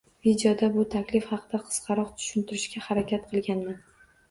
Videoda 0.27 0.69
bu 0.77 0.85
taklif 0.93 1.27
haqda 1.33 1.61
qisqaroq 1.67 2.11
tushuntirishga 2.23 2.85
harakat 2.89 3.31
qilganman. 3.37 3.81